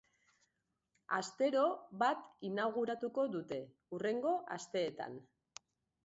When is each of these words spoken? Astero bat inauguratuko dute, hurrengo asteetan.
Astero 1.17 1.65
bat 2.03 2.23
inauguratuko 2.49 3.25
dute, 3.35 3.59
hurrengo 3.97 4.33
asteetan. 4.57 5.19